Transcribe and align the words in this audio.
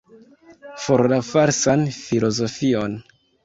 For 0.85 1.03
la 1.13 1.21
falsan 1.29 1.87
filozofion! 2.01 3.01